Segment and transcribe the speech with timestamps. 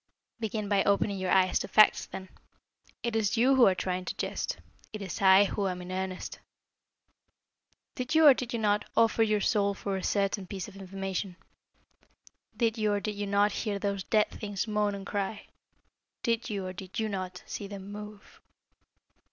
[0.39, 2.29] "Begin by opening your eyes to facts, then.
[3.03, 4.57] It is you who are trying to jest.
[4.91, 6.39] It is I who am in earnest.
[7.93, 11.35] Did you, or did you not, offer your soul for a certain piece of information?
[12.57, 15.45] Did you, or did you not, hear those dead things moan and cry?
[16.23, 18.41] Did you, or did you not, see them move?"